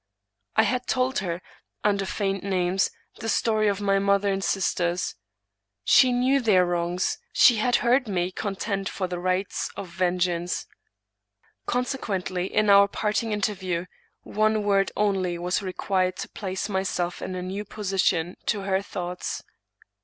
I 0.55 0.63
had 0.63 0.87
told 0.87 1.19
her, 1.19 1.43
under 1.83 2.07
feigned 2.07 2.41
names, 2.41 2.89
the 3.19 3.29
story 3.29 3.67
of 3.67 3.79
my 3.79 3.99
mother 3.99 4.29
and 4.29 4.41
my 4.41 4.47
sisters. 4.47 5.13
She 5.83 6.11
knew 6.11 6.41
their 6.41 6.65
wrongs: 6.65 7.19
she 7.33 7.57
had 7.57 7.75
heard 7.85 8.07
me 8.07 8.31
contend 8.31 8.89
for 8.89 9.05
the 9.05 9.19
right 9.19 9.45
of 9.77 9.89
vengeance. 9.89 10.65
Consequently, 11.67 12.51
in 12.51 12.67
our 12.67 12.87
parting 12.87 13.31
interview, 13.31 13.85
one 14.23 14.63
word 14.63 14.91
only 14.97 15.37
was 15.37 15.61
required 15.61 16.15
to 16.15 16.29
place 16.29 16.67
myself 16.67 17.21
in 17.21 17.35
a 17.35 17.43
new 17.43 17.63
position 17.63 18.37
to 18.47 18.61
her 18.61 18.81
thoughts. 18.81 19.43